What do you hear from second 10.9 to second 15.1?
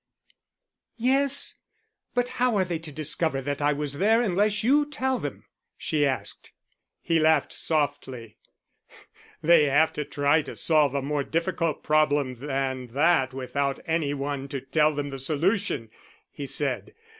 a more difficult problem than that without any one to tell